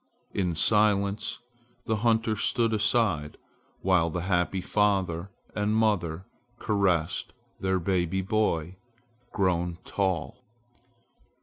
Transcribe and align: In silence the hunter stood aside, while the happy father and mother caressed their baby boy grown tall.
In 0.33 0.55
silence 0.55 1.37
the 1.85 1.97
hunter 1.97 2.35
stood 2.35 2.73
aside, 2.73 3.37
while 3.83 4.09
the 4.09 4.21
happy 4.21 4.59
father 4.59 5.29
and 5.55 5.75
mother 5.75 6.25
caressed 6.57 7.33
their 7.59 7.77
baby 7.79 8.23
boy 8.23 8.77
grown 9.31 9.77
tall. 9.85 10.43